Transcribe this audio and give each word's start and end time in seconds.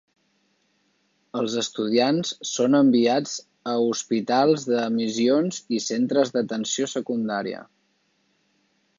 Els 1.39 1.55
estudiants 1.61 2.31
són 2.51 2.77
enviats 2.79 3.35
a 3.73 3.75
hospitals 3.89 4.65
de 4.69 4.87
missions 4.95 5.59
i 5.77 5.83
centres 5.89 6.33
d'atenció 6.39 6.89
secundària. 6.95 7.61